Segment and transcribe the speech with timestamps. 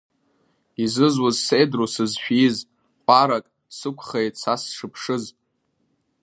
[0.83, 2.57] Изызуз сеидру сызшәиз,
[3.05, 3.45] ҟәарак
[3.77, 5.23] сықәхеит са сшыԥшыз.